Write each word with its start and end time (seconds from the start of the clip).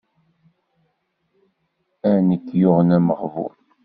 A 2.09 2.11
nekk 2.27 2.45
yuɣen 2.59 2.95
ameɣbun. 2.97 3.55